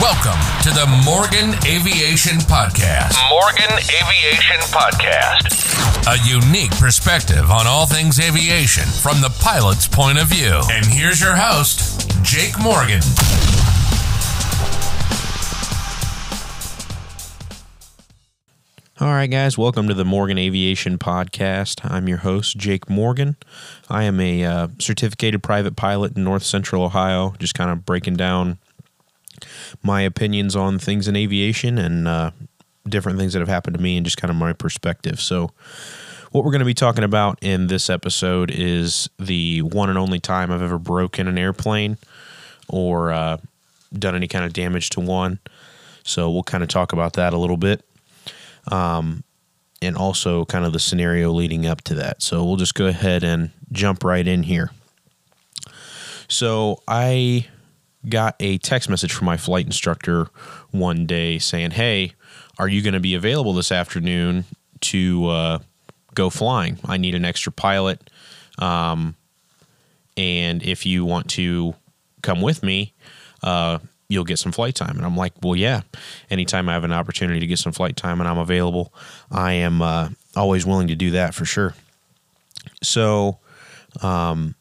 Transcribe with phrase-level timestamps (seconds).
[0.00, 3.18] Welcome to the Morgan Aviation Podcast.
[3.28, 5.52] Morgan Aviation Podcast.
[6.06, 10.58] A unique perspective on all things aviation from the pilot's point of view.
[10.70, 13.02] And here's your host, Jake Morgan.
[19.00, 21.80] All right, guys, welcome to the Morgan Aviation Podcast.
[21.90, 23.36] I'm your host, Jake Morgan.
[23.90, 28.16] I am a uh, certificated private pilot in North Central Ohio, just kind of breaking
[28.16, 28.56] down
[29.82, 32.30] my opinions on things in aviation and uh,
[32.88, 35.20] different things that have happened to me and just kind of my perspective.
[35.20, 35.50] So,
[36.32, 40.20] what we're going to be talking about in this episode is the one and only
[40.20, 41.98] time I've ever broken an airplane
[42.68, 43.38] or uh,
[43.92, 45.40] done any kind of damage to one.
[46.04, 47.84] So, we'll kind of talk about that a little bit
[48.68, 49.24] um,
[49.82, 52.22] and also kind of the scenario leading up to that.
[52.22, 54.70] So we'll just go ahead and jump right in here.
[56.28, 57.48] So I
[58.08, 60.28] got a text message from my flight instructor
[60.70, 62.14] one day saying, "Hey,
[62.58, 64.44] are you going to be available this afternoon
[64.80, 65.58] to uh,
[66.14, 66.78] go flying?
[66.84, 68.10] I need an extra pilot,
[68.58, 69.16] um,
[70.16, 71.74] and if you want to
[72.22, 72.94] come with me."
[73.42, 73.78] Uh,
[74.10, 74.96] you'll get some flight time.
[74.96, 75.82] And I'm like, well, yeah,
[76.30, 78.92] anytime I have an opportunity to get some flight time and I'm available,
[79.30, 81.74] I am uh, always willing to do that for sure.
[82.82, 83.38] So,
[84.02, 84.56] um,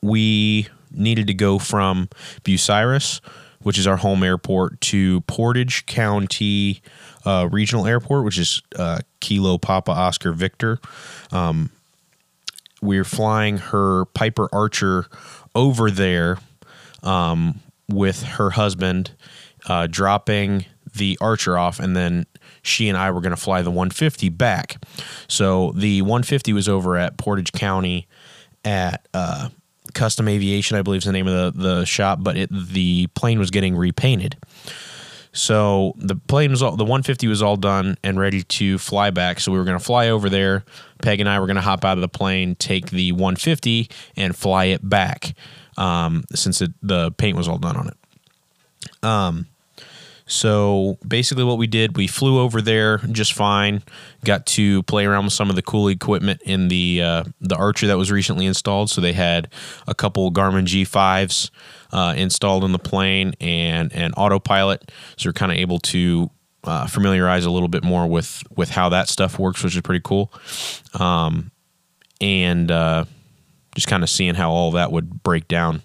[0.00, 2.08] we needed to go from
[2.44, 3.20] Bucyrus,
[3.62, 6.82] which is our home airport, to Portage County
[7.24, 10.78] uh, Regional Airport, which is uh, Kilo Papa Oscar Victor.
[11.32, 11.70] Um,
[12.82, 15.06] we're flying her Piper Archer
[15.54, 16.38] over there.
[17.02, 19.12] Um, with her husband,
[19.66, 22.26] uh, dropping the Archer off, and then
[22.62, 24.82] she and I were going to fly the 150 back.
[25.28, 28.06] So the 150 was over at Portage County
[28.64, 29.48] at uh,
[29.94, 33.38] Custom Aviation, I believe is the name of the, the shop, but it, the plane
[33.38, 34.36] was getting repainted.
[35.32, 39.40] So the plane was all the 150 was all done and ready to fly back.
[39.40, 40.64] So we were going to fly over there.
[41.02, 44.36] Peg and I were going to hop out of the plane, take the 150, and
[44.36, 45.34] fly it back
[45.76, 49.04] um, since it, the paint was all done on it.
[49.04, 49.48] Um,
[50.26, 53.82] so basically, what we did, we flew over there just fine.
[54.24, 57.86] Got to play around with some of the cool equipment in the uh, the Archer
[57.88, 58.88] that was recently installed.
[58.88, 59.48] So they had
[59.86, 61.50] a couple Garmin G5s
[61.92, 64.90] uh, installed in the plane and an autopilot.
[65.18, 66.30] So we're kind of able to
[66.64, 70.02] uh, familiarize a little bit more with with how that stuff works, which is pretty
[70.02, 70.32] cool.
[70.98, 71.50] Um,
[72.22, 73.04] and uh,
[73.74, 75.82] just kind of seeing how all that would break down.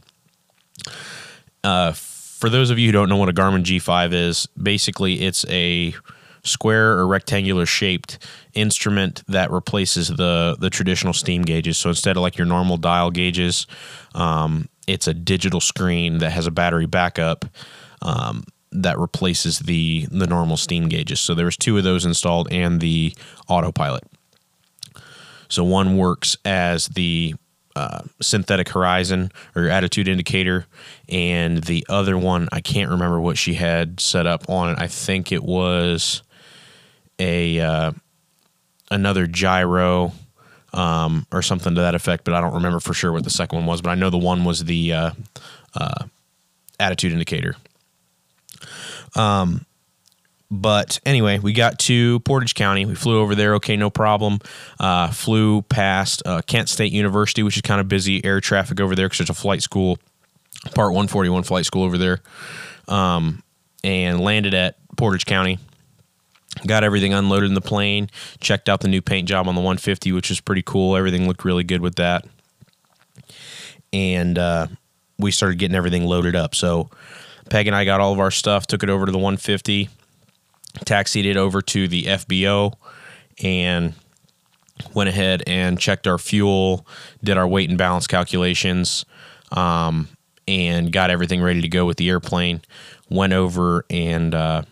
[1.62, 1.92] Uh,
[2.40, 5.94] for those of you who don't know what a Garmin G5 is, basically it's a
[6.44, 8.18] square or rectangular shaped
[8.54, 11.78] instrument that replaces the the traditional steam gauges.
[11.78, 13.68] So instead of like your normal dial gauges,
[14.16, 17.44] um, it's a digital screen that has a battery backup
[18.02, 21.20] um, that replaces the the normal steam gauges.
[21.20, 23.14] So there's two of those installed and the
[23.50, 24.06] autopilot.
[25.50, 27.36] So one works as the
[27.76, 30.66] uh, synthetic horizon or attitude indicator,
[31.08, 34.80] and the other one I can't remember what she had set up on it.
[34.80, 36.24] I think it was
[37.20, 37.92] a uh,
[38.92, 40.14] another gyro
[40.74, 43.60] um, or something to that effect, but I don't remember for sure what the second
[43.60, 43.82] one was.
[43.82, 45.12] But I know the one was the uh,
[45.76, 46.06] uh
[46.80, 47.56] attitude indicator.
[49.16, 49.66] Um,
[50.52, 52.86] but anyway, we got to Portage County.
[52.86, 53.56] We flew over there.
[53.56, 54.40] Okay, no problem.
[54.80, 58.96] Uh, flew past uh, Kent State University, which is kind of busy air traffic over
[58.96, 60.00] there because there's a flight school,
[60.74, 62.22] Part 141 flight school over there.
[62.88, 63.44] Um,
[63.84, 65.60] and landed at Portage County.
[66.66, 68.10] Got everything unloaded in the plane.
[68.40, 70.98] Checked out the new paint job on the 150, which is pretty cool.
[70.98, 72.26] Everything looked really good with that.
[73.94, 74.68] And uh,
[75.20, 76.56] we started getting everything loaded up.
[76.56, 76.90] So
[77.52, 79.90] Peg and I got all of our stuff, took it over to the 150
[80.86, 82.74] taxied it over to the FBO
[83.44, 83.94] and
[84.94, 86.86] went ahead and checked our fuel,
[87.24, 89.06] did our weight and balance calculations,
[89.52, 90.08] um,
[90.48, 92.62] and got everything ready to go with the airplane.
[93.10, 94.64] Went over and uh,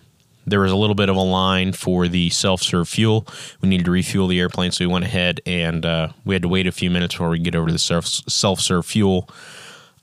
[0.45, 3.27] there was a little bit of a line for the self-serve fuel.
[3.61, 6.47] We needed to refuel the airplane, so we went ahead and uh, we had to
[6.47, 9.29] wait a few minutes before we could get over to the self-serve fuel.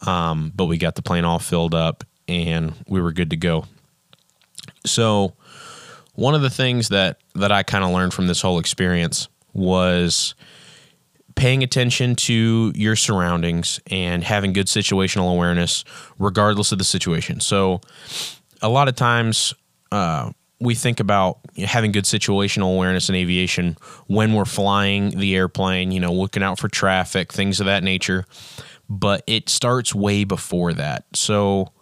[0.07, 3.65] Um, but we got the plane all filled up and we were good to go.
[4.85, 5.35] So
[6.15, 10.35] one of the things that that I kind of learned from this whole experience was
[11.35, 15.85] paying attention to your surroundings and having good situational awareness
[16.19, 17.41] regardless of the situation.
[17.41, 17.81] So
[18.63, 19.53] a lot of times
[19.91, 20.31] uh,
[20.61, 23.77] we think about having good situational awareness in aviation
[24.07, 28.25] when we're flying the airplane, you know, looking out for traffic, things of that nature.
[28.89, 31.05] But it starts way before that.
[31.15, 31.73] So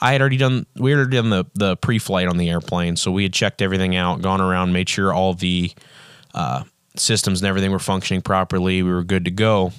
[0.00, 3.10] I had already done we had already done the the pre-flight on the airplane, so
[3.10, 5.72] we had checked everything out, gone around, made sure all the
[6.34, 6.64] uh,
[6.96, 8.82] systems and everything were functioning properly.
[8.82, 9.72] We were good to go.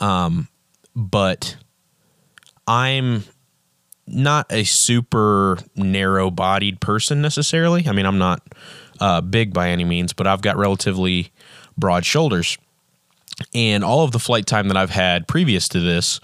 [0.00, 0.48] Um,
[0.94, 1.56] but
[2.66, 3.24] I'm
[4.06, 7.88] not a super narrow-bodied person necessarily.
[7.88, 8.42] I mean, I'm not
[9.00, 11.32] uh, big by any means, but I've got relatively
[11.76, 12.58] broad shoulders.
[13.54, 16.20] And all of the flight time that I've had previous to this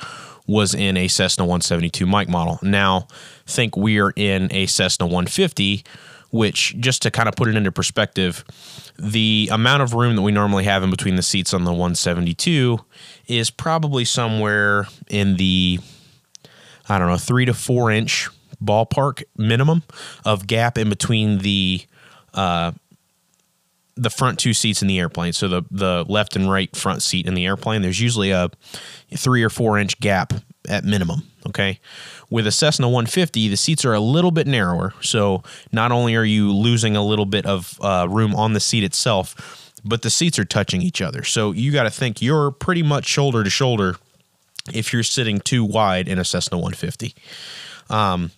[0.53, 2.59] was in a Cessna 172 mic model.
[2.63, 3.09] Now,
[3.47, 5.85] think we're in a Cessna 150,
[6.31, 8.45] which, just to kind of put it into perspective,
[8.99, 12.79] the amount of room that we normally have in between the seats on the 172
[13.27, 15.81] is probably somewhere in the,
[16.89, 18.29] I don't know, three to four inch
[18.63, 19.83] ballpark minimum
[20.25, 21.83] of gap in between the
[22.35, 22.73] uh,
[23.94, 25.33] the front two seats in the airplane.
[25.33, 27.83] So the the left and right front seat in the airplane.
[27.83, 28.50] There's usually a
[29.15, 30.33] three or four inch gap
[30.69, 31.23] at minimum.
[31.47, 31.81] Okay.
[32.31, 34.94] With a Cessna 150, the seats are a little bit narrower.
[35.00, 35.43] So
[35.73, 39.71] not only are you losing a little bit of uh, room on the seat itself,
[39.85, 41.25] but the seats are touching each other.
[41.25, 43.97] So you got to think you're pretty much shoulder to shoulder
[44.73, 47.15] if you're sitting too wide in a Cessna 150.
[47.91, 48.31] Um,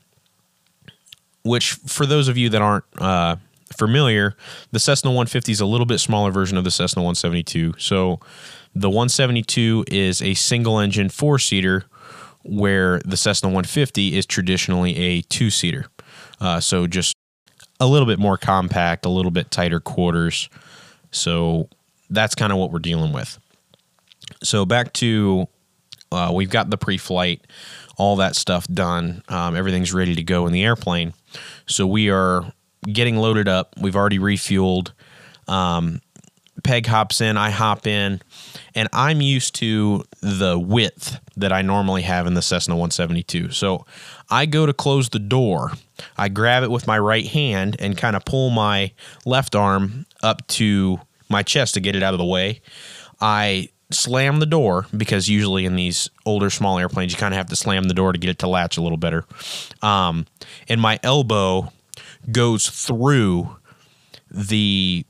[1.45, 3.37] which, for those of you that aren't uh,
[3.77, 4.37] familiar,
[4.73, 7.75] the Cessna 150 is a little bit smaller version of the Cessna 172.
[7.79, 8.21] So
[8.75, 11.85] the 172 is a single engine four seater,
[12.43, 15.87] where the Cessna 150 is traditionally a two seater.
[16.41, 17.17] Uh, so just
[17.81, 20.49] a little bit more compact, a little bit tighter quarters.
[21.11, 21.69] So
[22.11, 23.39] that's kind of what we're dealing with.
[24.43, 25.49] So back to
[26.13, 27.43] uh, we've got the pre flight,
[27.97, 29.23] all that stuff done.
[29.29, 31.15] Um, everything's ready to go in the airplane.
[31.67, 32.53] So we are
[32.85, 33.75] getting loaded up.
[33.81, 34.93] We've already refueled.
[35.49, 36.01] Um,
[36.63, 38.23] Peg hops in, I hop in,
[38.75, 43.51] and I'm used to the width that I normally have in the Cessna 172.
[43.51, 43.85] So
[44.31, 45.73] I go to close the door.
[46.17, 48.93] I grab it with my right hand and kind of pull my
[49.27, 52.61] left arm up to my chest to get it out of the way.
[53.21, 57.49] I slam the door because usually in these older small airplanes you kind of have
[57.49, 59.25] to slam the door to get it to latch a little better.
[59.83, 60.27] Um,
[60.69, 61.73] and my elbow
[62.31, 63.57] goes through
[64.31, 65.05] the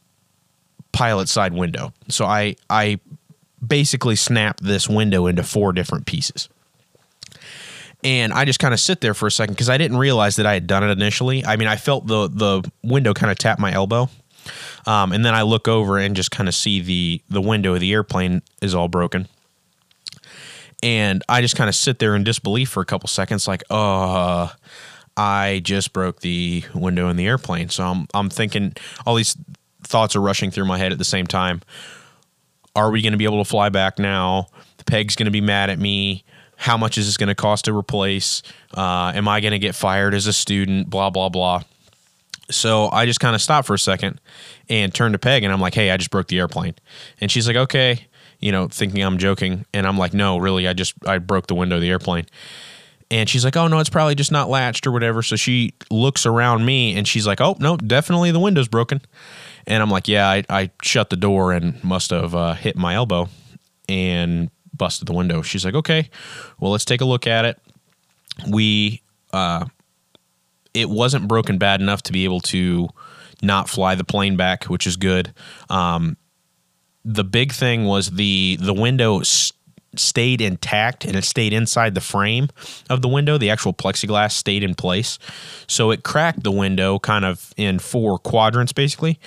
[0.92, 1.92] pilot side window.
[2.08, 3.00] So I I
[3.66, 6.48] basically snap this window into four different pieces.
[8.02, 10.44] And I just kind of sit there for a second because I didn't realize that
[10.44, 11.44] I had done it initially.
[11.44, 14.10] I mean, I felt the the window kind of tap my elbow,
[14.86, 17.80] um, and then I look over and just kind of see the the window of
[17.80, 19.26] the airplane is all broken.
[20.82, 24.48] And I just kind of sit there in disbelief for a couple seconds, like, uh,
[25.16, 27.68] I just broke the window in the airplane.
[27.68, 28.74] So I'm I'm thinking
[29.06, 29.36] all these
[29.82, 31.62] thoughts are rushing through my head at the same time.
[32.76, 34.48] Are we going to be able to fly back now?
[34.78, 36.24] The peg's going to be mad at me.
[36.56, 38.42] How much is this going to cost to replace?
[38.76, 40.90] Uh, am I going to get fired as a student?
[40.90, 41.62] Blah blah blah.
[42.50, 44.20] So I just kind of stopped for a second
[44.68, 46.74] and turned to Peg and I'm like, "Hey, I just broke the airplane."
[47.20, 48.06] And she's like, "Okay,"
[48.40, 51.54] you know, thinking I'm joking, and I'm like, "No, really, I just I broke the
[51.54, 52.26] window of the airplane."
[53.10, 56.26] And she's like, "Oh no, it's probably just not latched or whatever." So she looks
[56.26, 59.00] around me and she's like, "Oh no, definitely the window's broken."
[59.66, 62.94] And I'm like, "Yeah, I, I shut the door and must have uh, hit my
[62.94, 63.28] elbow
[63.88, 66.10] and busted the window." She's like, "Okay,
[66.58, 67.60] well let's take a look at it."
[68.48, 69.02] We,
[69.32, 69.66] uh,
[70.72, 72.88] it wasn't broken bad enough to be able to
[73.42, 75.32] not fly the plane back, which is good.
[75.70, 76.16] Um,
[77.04, 79.20] the big thing was the the window
[79.98, 82.48] stayed intact and it stayed inside the frame
[82.90, 83.38] of the window.
[83.38, 85.18] The actual plexiglass stayed in place.
[85.66, 89.18] So it cracked the window kind of in four quadrants basically,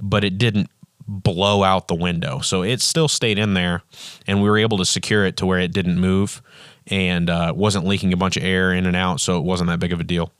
[0.00, 0.70] but it didn't
[1.08, 2.40] blow out the window.
[2.40, 3.82] So it still stayed in there
[4.26, 6.42] and we were able to secure it to where it didn't move
[6.88, 9.20] and uh, wasn't leaking a bunch of air in and out.
[9.20, 10.32] So it wasn't that big of a deal.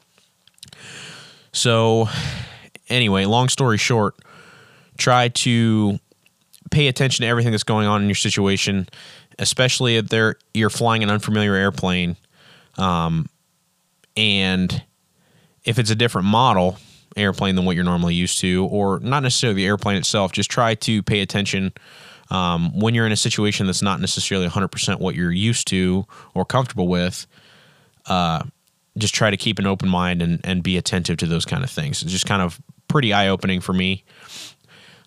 [1.52, 2.08] So,
[2.90, 4.14] anyway, long story short,
[4.98, 5.98] try to
[6.70, 8.88] pay attention to everything that's going on in your situation
[9.38, 12.16] especially if they're you're flying an unfamiliar airplane,
[12.78, 13.28] um,
[14.16, 14.82] and
[15.64, 16.78] if it's a different model
[17.16, 20.74] airplane than what you're normally used to, or not necessarily the airplane itself, just try
[20.74, 21.72] to pay attention
[22.30, 26.44] um, when you're in a situation that's not necessarily 100% what you're used to or
[26.44, 27.26] comfortable with.
[28.06, 28.42] Uh,
[28.98, 31.70] just try to keep an open mind and, and be attentive to those kind of
[31.70, 32.02] things.
[32.02, 34.04] It's just kind of pretty eye opening for me.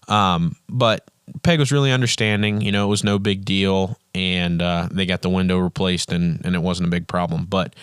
[0.07, 1.09] Um, but
[1.43, 2.62] Peg was really understanding.
[2.62, 6.43] You know, it was no big deal, and uh, they got the window replaced, and
[6.45, 7.45] and it wasn't a big problem.
[7.45, 7.75] But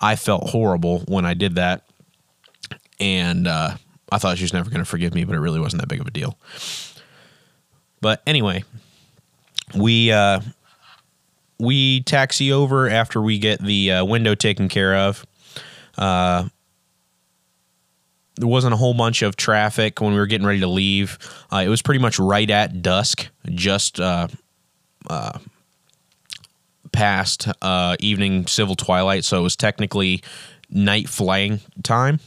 [0.00, 1.84] I felt horrible when I did that,
[3.00, 3.76] and uh,
[4.10, 6.00] I thought she was never going to forgive me, but it really wasn't that big
[6.00, 6.38] of a deal.
[8.00, 8.64] But anyway,
[9.74, 10.40] we uh,
[11.58, 15.26] we taxi over after we get the uh, window taken care of.
[15.96, 16.48] Uh,
[18.36, 21.18] there wasn't a whole bunch of traffic when we were getting ready to leave.
[21.52, 24.28] Uh, it was pretty much right at dusk, just uh,
[25.08, 25.38] uh,
[26.92, 29.24] past uh, evening civil twilight.
[29.24, 30.22] So it was technically
[30.68, 32.18] night flying time,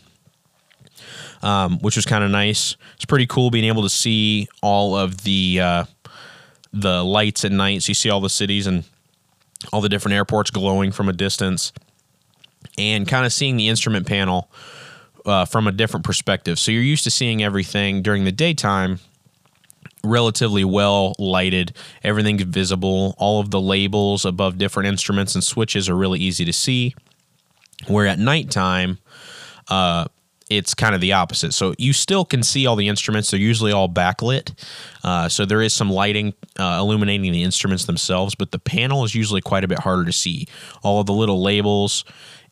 [1.42, 2.78] um, which was kind of nice.
[2.96, 5.86] It's pretty cool being able to see all of the uh,
[6.72, 7.84] the lights at night.
[7.84, 8.86] So you see all the cities and
[9.74, 11.74] all the different airports glowing from a distance,
[12.78, 14.50] and kind of seeing the instrument panel
[15.28, 16.58] uh, from a different perspective.
[16.58, 19.00] So you're used to seeing everything during the daytime
[20.04, 21.74] relatively well lighted.
[22.04, 23.16] Everything's visible.
[23.18, 26.96] All of the labels above different instruments and switches are really easy to see.
[27.88, 28.98] Where at nighttime,
[29.68, 30.06] uh,
[30.50, 31.54] it's kind of the opposite.
[31.54, 33.30] So you still can see all the instruments.
[33.30, 34.54] They're usually all backlit.
[35.04, 39.14] Uh, so there is some lighting uh, illuminating the instruments themselves, but the panel is
[39.14, 40.48] usually quite a bit harder to see.
[40.84, 42.06] All of the little labels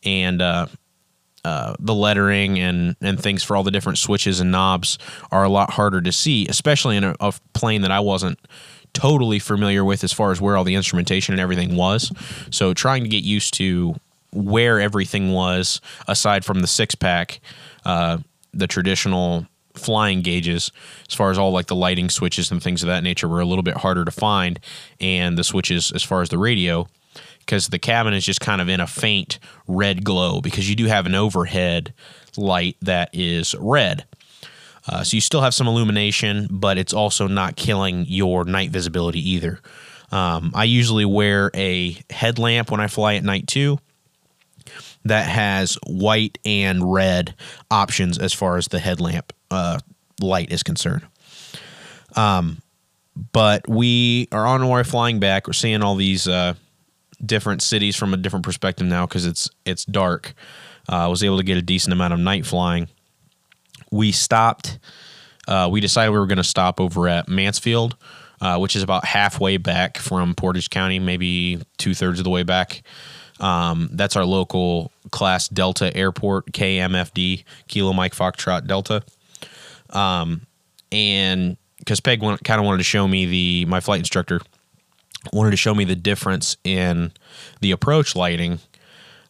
[0.04, 0.66] and uh,
[1.46, 4.98] uh, the lettering and and things for all the different switches and knobs
[5.30, 8.36] are a lot harder to see, especially in a, a, plane that I wasn't
[8.94, 12.10] totally familiar with as far as where all the instrumentation and everything was.
[12.50, 13.94] So trying to get used to
[14.32, 17.40] where everything was, aside from the six pack,
[17.84, 18.18] uh,
[18.52, 20.72] the traditional flying gauges,
[21.08, 23.46] as far as all like the lighting switches and things of that nature, were a
[23.46, 24.58] little bit harder to find,
[25.00, 26.88] and the switches as far as the radio
[27.46, 29.38] because the cabin is just kind of in a faint
[29.68, 31.94] red glow because you do have an overhead
[32.36, 34.04] light that is red.
[34.88, 39.30] Uh, so you still have some illumination, but it's also not killing your night visibility
[39.30, 39.60] either.
[40.12, 43.78] Um, I usually wear a headlamp when I fly at night too
[45.04, 47.34] that has white and red
[47.70, 49.78] options as far as the headlamp uh,
[50.20, 51.02] light is concerned.
[52.16, 52.60] Um,
[53.32, 55.46] but we are on our way flying back.
[55.46, 56.54] We're seeing all these uh,
[57.24, 60.34] different cities from a different perspective now because it's it's dark.
[60.88, 62.88] Uh, I was able to get a decent amount of night flying.
[63.90, 64.78] We stopped.
[65.48, 67.96] Uh, we decided we were going to stop over at Mansfield,
[68.40, 72.42] uh, which is about halfway back from Portage County, maybe two thirds of the way
[72.42, 72.82] back.
[73.38, 79.02] Um, that's our local Class Delta Airport, KMFD, Kilo Mike Foxtrot Delta.
[79.90, 80.46] Um,
[80.90, 84.40] and because Peg kind of wanted to show me the my flight instructor
[85.32, 87.12] wanted to show me the difference in
[87.60, 88.60] the approach lighting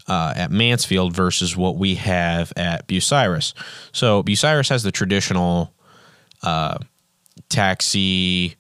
[0.09, 3.53] uh, at Mansfield versus what we have at Bucyrus.
[3.93, 5.73] So Bucyrus has the traditional
[6.43, 6.79] uh,
[7.49, 8.57] taxi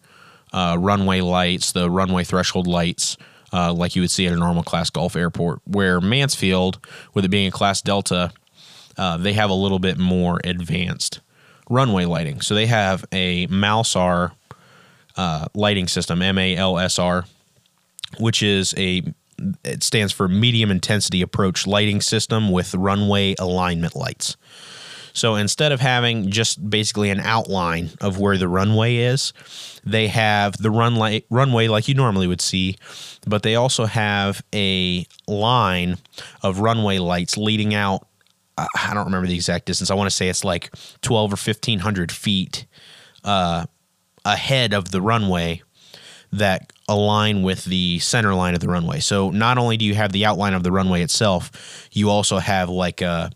[0.52, 3.16] uh, runway lights, the runway threshold lights,
[3.52, 5.60] uh, like you would see at a normal class Golf airport.
[5.64, 8.32] Where Mansfield, with it being a class Delta,
[8.98, 11.20] uh, they have a little bit more advanced
[11.68, 12.40] runway lighting.
[12.40, 14.32] So they have a MALSR
[15.16, 17.26] uh, lighting system, MALSR,
[18.18, 19.02] which is a
[19.64, 24.36] it stands for medium intensity approach lighting system with runway alignment lights.
[25.12, 29.32] So instead of having just basically an outline of where the runway is,
[29.84, 32.76] they have the runway runway like you normally would see,
[33.26, 35.96] but they also have a line
[36.42, 38.06] of runway lights leading out.
[38.58, 39.90] I don't remember the exact distance.
[39.90, 40.70] I want to say it's like
[41.02, 42.66] twelve or fifteen hundred feet
[43.24, 43.66] uh,
[44.26, 45.62] ahead of the runway
[46.32, 49.00] that align with the center line of the runway.
[49.00, 52.68] So not only do you have the outline of the runway itself, you also have
[52.68, 53.30] like a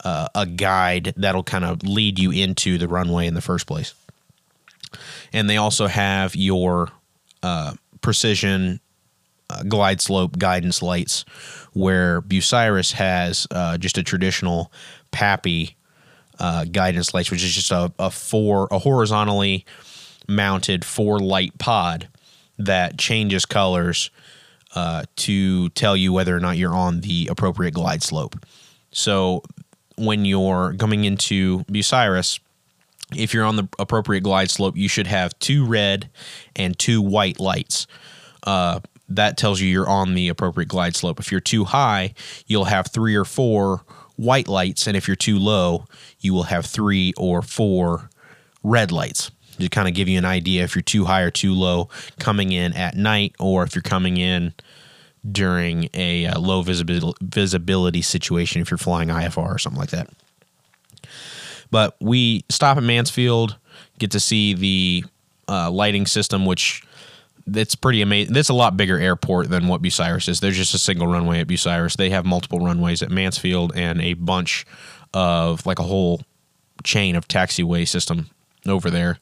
[0.00, 3.94] a, a guide that'll kind of lead you into the runway in the first place.
[5.32, 6.90] And they also have your
[7.42, 8.80] uh, precision
[9.50, 11.24] uh, glide slope guidance lights,
[11.72, 14.70] where Bucyrus has uh, just a traditional
[15.10, 15.74] PAPI
[16.38, 19.64] uh, guidance lights, which is just a, a four a horizontally
[20.28, 22.08] mounted four light pod
[22.58, 24.10] that changes colors
[24.74, 28.36] uh, to tell you whether or not you're on the appropriate glide slope.
[28.92, 29.42] So
[29.96, 32.40] when you're coming into Bucyrus,
[33.14, 36.10] if you're on the appropriate glide slope, you should have two red
[36.56, 37.86] and two white lights.
[38.42, 41.20] Uh, that tells you you're on the appropriate glide slope.
[41.20, 42.14] If you're too high,
[42.46, 43.82] you'll have three or four
[44.16, 45.84] white lights, and if you're too low,
[46.20, 48.10] you will have three or four
[48.62, 51.54] red lights to kind of give you an idea if you're too high or too
[51.54, 54.54] low coming in at night or if you're coming in
[55.30, 60.10] during a uh, low visibility, visibility situation if you're flying IFR or something like that.
[61.70, 63.56] But we stop at Mansfield,
[63.98, 65.04] get to see the
[65.48, 66.82] uh, lighting system, which
[67.46, 68.36] it's pretty amazing.
[68.36, 70.40] It's a lot bigger airport than what Bucyrus is.
[70.40, 71.96] There's just a single runway at Bucyrus.
[71.96, 74.66] They have multiple runways at Mansfield and a bunch
[75.12, 76.22] of like a whole
[76.82, 78.30] chain of taxiway system
[78.66, 79.18] over there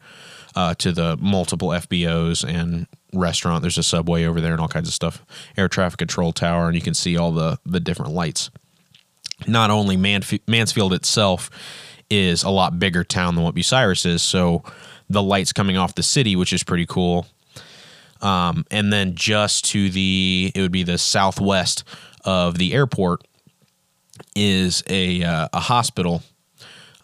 [0.55, 3.63] uh, to the multiple FBOs and restaurant.
[3.63, 5.25] There's a subway over there and all kinds of stuff.
[5.57, 8.51] Air traffic control tower, and you can see all the the different lights.
[9.47, 11.51] not only Manf- Mansfield itself
[12.09, 14.63] is a lot bigger town than what Bucyrus is, so
[15.09, 17.27] the lights coming off the city, which is pretty cool.
[18.21, 21.83] Um, and then just to the, it would be the southwest
[22.25, 23.27] of the airport
[24.37, 26.23] is a uh, a hospital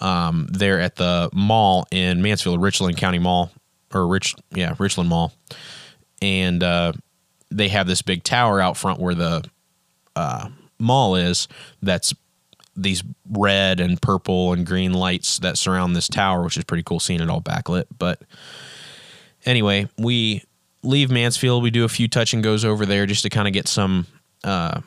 [0.01, 3.51] um, there at the mall in Mansfield, Richland County Mall,
[3.93, 5.33] or Rich, yeah, Richland Mall,
[6.21, 6.93] and uh,
[7.51, 9.45] they have this big tower out front where the
[10.17, 11.49] uh, mall is.
[11.83, 12.15] That's
[12.77, 17.01] these red and purple and green lights that surround this tower, which is pretty cool
[17.01, 17.85] seeing it all backlit.
[17.99, 18.23] But
[19.45, 20.45] anyway, we
[20.83, 21.63] leave Mansfield.
[21.63, 24.07] We do a few touch and goes over there just to kind of get some
[24.45, 24.81] uh,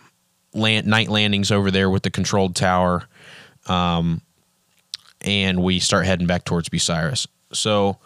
[0.54, 3.08] land, night landings over there with the controlled tower.
[3.68, 4.22] Um,
[5.22, 7.28] and we start heading back towards Bucyrus.
[7.54, 7.98] So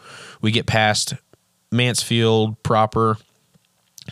[0.41, 1.13] we get past
[1.71, 3.17] Mansfield proper,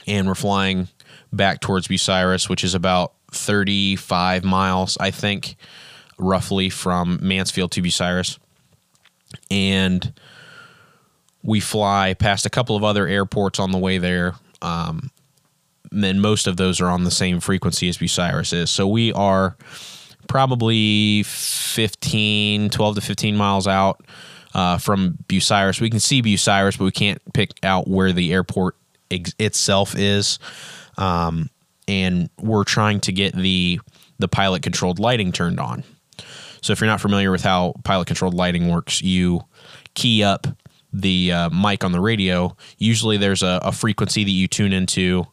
[0.07, 0.88] and we're flying
[1.31, 5.55] back towards Bucyrus, which is about 35 miles, I think,
[6.17, 8.38] roughly from Mansfield to Bucyrus.
[9.50, 10.13] And
[11.41, 14.36] we fly past a couple of other airports on the way there.
[14.62, 15.12] Um,
[15.91, 18.72] and most of those are on the same frequency as Bucyrus is.
[18.72, 19.57] So we are
[20.27, 24.01] probably 15, 12 to 15 miles out
[24.53, 25.81] uh, from Bucyrus.
[25.81, 28.75] We can see Bucyrus, but we can't pick out where the airport
[29.11, 30.39] ex- itself is.
[30.97, 31.49] Um,
[31.87, 33.79] and we're trying to get the
[34.19, 35.83] the pilot controlled lighting turned on.
[36.61, 39.41] So if you're not familiar with how pilot controlled lighting works, you
[39.95, 40.47] key up
[40.93, 42.55] the uh, mic on the radio.
[42.77, 45.25] Usually there's a, a, frequency that you tune into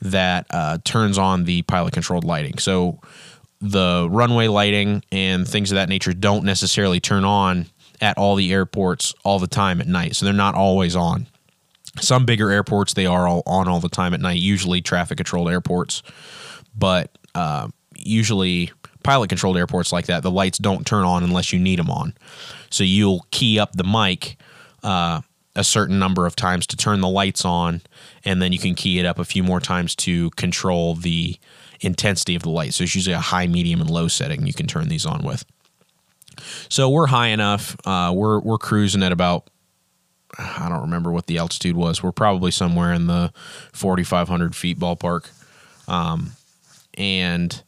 [0.00, 2.58] that uh, turns on the pilot controlled lighting.
[2.58, 2.98] So
[3.64, 7.66] the runway lighting and things of that nature don't necessarily turn on
[8.00, 10.14] at all the airports all the time at night.
[10.14, 11.26] So they're not always on.
[11.98, 14.38] Some bigger airports they are all on all the time at night.
[14.38, 16.02] Usually traffic controlled airports,
[16.76, 18.70] but uh, usually
[19.02, 22.14] pilot controlled airports like that, the lights don't turn on unless you need them on.
[22.70, 24.36] So you'll key up the mic
[24.82, 25.22] uh,
[25.56, 27.80] a certain number of times to turn the lights on,
[28.24, 31.38] and then you can key it up a few more times to control the
[31.80, 32.74] intensity of the light.
[32.74, 35.44] So it's usually a high, medium, and low setting you can turn these on with.
[36.68, 37.76] So we're high enough.
[37.86, 39.48] Uh, we're we're cruising at about
[40.38, 42.02] I don't remember what the altitude was.
[42.02, 43.32] We're probably somewhere in the
[43.72, 45.30] 4,500 feet ballpark.
[45.88, 46.32] Um,
[46.96, 47.62] and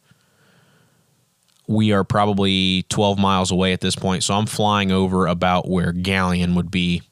[1.66, 4.22] we are probably 12 miles away at this point.
[4.22, 7.02] So I'm flying over about where Galion would be,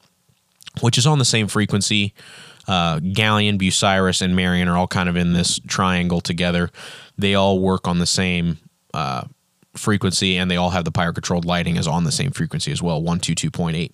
[0.81, 2.13] which is on the same frequency.
[2.67, 6.71] Uh, Galion, Bucyrus, and Marion are all kind of in this triangle together.
[7.17, 8.57] They all work on the same
[8.93, 9.25] uh,
[9.73, 12.81] frequency and they all have the pilot controlled lighting is on the same frequency as
[12.81, 13.91] well 122.8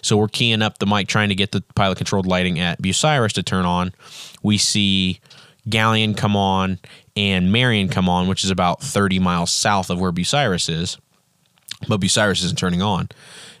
[0.00, 3.32] so we're keying up the mic trying to get the pilot controlled lighting at bucyrus
[3.32, 3.92] to turn on.
[4.44, 5.18] We see
[5.68, 6.78] galion come on
[7.16, 10.96] and marion come on which is about 30 miles south of where bucyrus is
[11.88, 13.08] but bucyrus isn't turning on.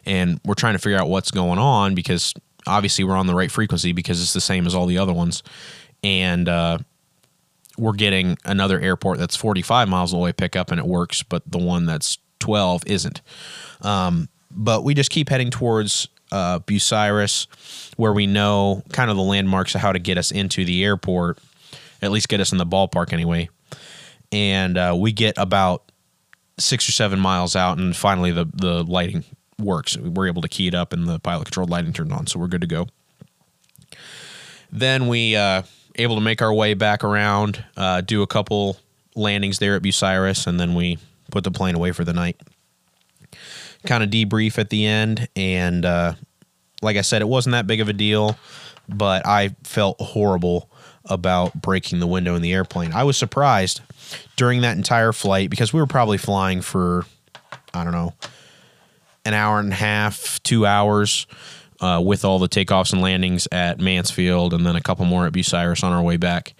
[0.04, 2.32] And we're trying to figure out what's going on because
[2.66, 5.42] obviously we're on the right frequency because it's the same as all the other ones
[6.02, 6.78] and uh,
[7.78, 11.58] we're getting another airport that's 45 miles away pick up and it works, but the
[11.58, 13.22] one that's 12 isn't.
[13.82, 17.46] Um, but we just keep heading towards uh, Bucyrus,
[17.96, 21.38] where we know kind of the landmarks of how to get us into the airport,
[22.02, 23.48] at least get us in the ballpark anyway.
[24.32, 25.90] And uh, we get about
[26.58, 29.24] six or seven miles out, and finally the the lighting
[29.58, 29.96] works.
[29.96, 32.48] We're able to key it up, and the pilot controlled lighting turned on, so we're
[32.48, 32.88] good to go.
[34.70, 35.62] Then we uh,
[35.94, 38.78] able to make our way back around, uh, do a couple
[39.14, 40.98] landings there at Bucyrus, and then we
[41.30, 42.40] put the plane away for the night.
[43.86, 46.14] Kind of debrief at the end, and uh,
[46.82, 48.38] like I said, it wasn't that big of a deal,
[48.88, 50.70] but I felt horrible
[51.04, 52.92] about breaking the window in the airplane.
[52.92, 53.80] I was surprised
[54.34, 57.06] during that entire flight because we were probably flying for,
[57.72, 58.14] I don't know,
[59.26, 61.26] an hour and a half, two hours
[61.80, 65.32] uh, with all the takeoffs and landings at Mansfield and then a couple more at
[65.32, 66.54] Bucyrus on our way back.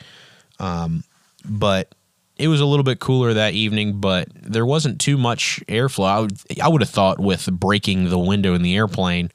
[0.58, 1.04] Um,
[1.44, 1.94] but
[2.36, 6.06] it was a little bit cooler that evening, but there wasn't too much airflow.
[6.06, 9.30] I would, I would have thought with breaking the window in the airplane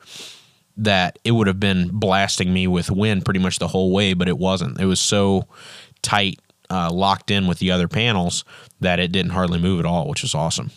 [0.77, 4.27] that it would have been blasting me with wind pretty much the whole way, but
[4.27, 4.79] it wasn't.
[4.79, 5.47] It was so
[6.01, 6.39] tight,
[6.69, 8.45] uh, locked in with the other panels
[8.79, 10.71] that it didn't hardly move at all, which was awesome.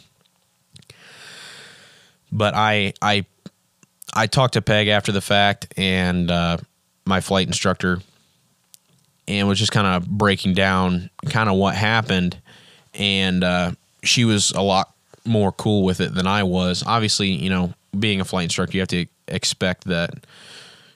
[2.34, 3.24] But I I
[4.12, 6.58] I talked to Peg after the fact and uh,
[7.06, 8.00] my flight instructor
[9.26, 12.36] and was just kind of breaking down kind of what happened.
[12.92, 14.92] And uh, she was a lot
[15.24, 16.82] more cool with it than I was.
[16.86, 20.26] Obviously, you know, being a flight instructor, you have to expect that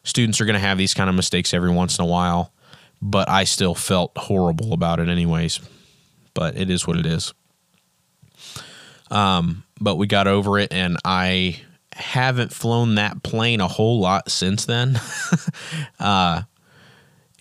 [0.02, 2.52] students are going to have these kind of mistakes every once in a while.
[3.00, 5.60] But I still felt horrible about it, anyways.
[6.34, 7.32] But it is what it is.
[9.10, 11.60] Um, but we got over it, and I
[11.92, 15.00] haven't flown that plane a whole lot since then.
[16.00, 16.42] uh,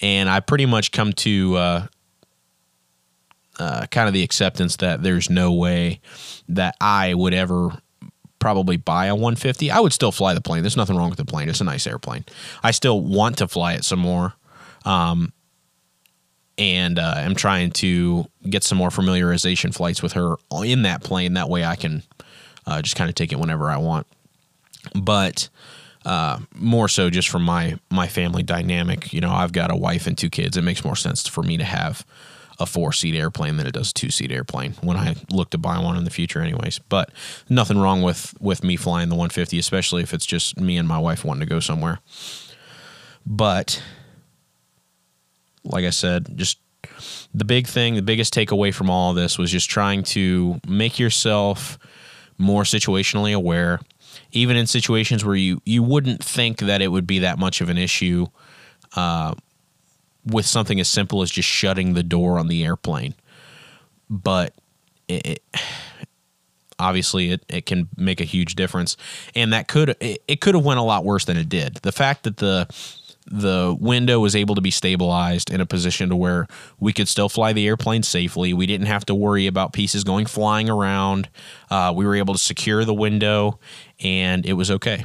[0.01, 1.87] and I pretty much come to uh,
[3.59, 6.01] uh, kind of the acceptance that there's no way
[6.49, 7.71] that I would ever
[8.39, 9.71] probably buy a 150.
[9.71, 10.63] I would still fly the plane.
[10.63, 11.49] There's nothing wrong with the plane.
[11.49, 12.25] It's a nice airplane.
[12.63, 14.33] I still want to fly it some more.
[14.85, 15.33] Um,
[16.57, 21.33] and uh, I'm trying to get some more familiarization flights with her in that plane.
[21.33, 22.03] That way I can
[22.65, 24.07] uh, just kind of take it whenever I want.
[24.95, 25.49] But
[26.05, 29.13] uh, more so just from my my family dynamic.
[29.13, 30.55] You know, I've got a wife and two kids.
[30.55, 32.05] It makes more sense for me to have
[32.59, 35.57] a four seat airplane than it does a two seat airplane when I look to
[35.57, 36.79] buy one in the future, anyways.
[36.79, 37.11] But
[37.49, 40.97] nothing wrong with with me flying the 150, especially if it's just me and my
[40.97, 41.99] wife wanting to go somewhere.
[43.25, 43.83] But
[45.67, 46.59] like I said, just
[47.33, 51.77] the big thing, the biggest takeaway from all this was just trying to make yourself
[52.37, 53.79] more situationally aware,
[54.31, 57.69] even in situations where you you wouldn't think that it would be that much of
[57.69, 58.27] an issue.
[58.95, 59.33] Uh,
[60.27, 63.15] with something as simple as just shutting the door on the airplane.
[64.09, 64.53] But
[65.07, 65.43] it, it,
[66.79, 68.97] obviously it, it can make a huge difference,
[69.35, 71.75] and that could it, it could have went a lot worse than it did.
[71.75, 72.67] The fact that the
[73.29, 76.47] the window was able to be stabilized in a position to where
[76.79, 78.53] we could still fly the airplane safely.
[78.53, 81.29] We didn't have to worry about pieces going flying around.
[81.69, 83.59] Uh, we were able to secure the window,
[83.99, 85.03] and it was okay.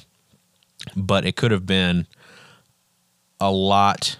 [0.96, 2.06] But it could have been
[3.40, 4.18] a lot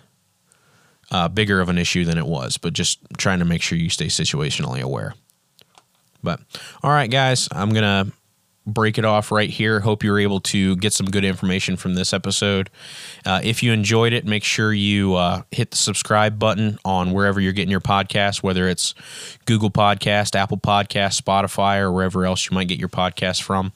[1.10, 3.90] uh, bigger of an issue than it was, but just trying to make sure you
[3.90, 5.14] stay situationally aware.
[6.22, 6.40] But
[6.82, 8.12] all right, guys, I'm to
[8.66, 9.80] break it off right here.
[9.80, 12.70] Hope you're able to get some good information from this episode.
[13.26, 17.40] Uh, if you enjoyed it, make sure you uh, hit the subscribe button on wherever
[17.40, 18.94] you're getting your podcast, whether it's
[19.46, 23.72] Google Podcast, Apple Podcast, Spotify, or wherever else you might get your podcast from.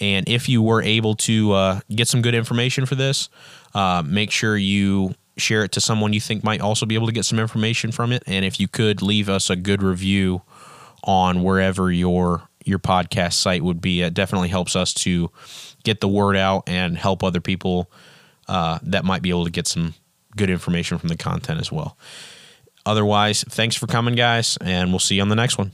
[0.00, 3.28] And if you were able to uh, get some good information for this,
[3.74, 7.12] uh, make sure you share it to someone you think might also be able to
[7.12, 8.22] get some information from it.
[8.26, 10.42] And if you could leave us a good review
[11.02, 15.30] on wherever your your podcast site would be, it definitely helps us to
[15.82, 17.90] get the word out and help other people
[18.48, 19.94] uh, that might be able to get some
[20.36, 21.96] good information from the content as well.
[22.86, 25.72] Otherwise, thanks for coming, guys, and we'll see you on the next one.